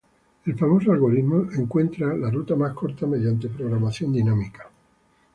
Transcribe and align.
El 0.47 0.55
famoso 0.57 0.91
algoritmo 0.91 1.45
encuentra 1.59 2.17
la 2.17 2.31
ruta 2.31 2.55
más 2.55 2.73
corta 2.73 3.05
mediante 3.05 3.47
programación 3.49 4.11
dinámica 4.11 4.67